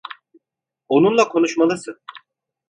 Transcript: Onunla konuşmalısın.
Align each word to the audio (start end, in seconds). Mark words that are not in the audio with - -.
Onunla 0.89 1.27
konuşmalısın. 1.27 1.99